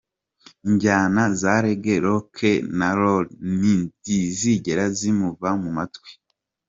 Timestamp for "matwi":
5.77-6.11